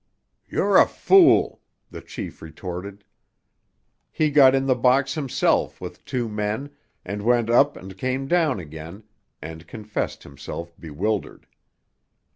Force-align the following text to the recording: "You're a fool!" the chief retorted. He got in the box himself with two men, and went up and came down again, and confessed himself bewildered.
"You're 0.49 0.77
a 0.77 0.87
fool!" 0.87 1.61
the 1.91 2.01
chief 2.01 2.41
retorted. 2.41 3.03
He 4.11 4.31
got 4.31 4.55
in 4.55 4.65
the 4.65 4.73
box 4.73 5.13
himself 5.13 5.79
with 5.79 6.03
two 6.05 6.27
men, 6.27 6.71
and 7.05 7.21
went 7.21 7.51
up 7.51 7.77
and 7.77 7.95
came 7.95 8.27
down 8.27 8.59
again, 8.59 9.03
and 9.43 9.67
confessed 9.67 10.23
himself 10.23 10.73
bewildered. 10.79 11.45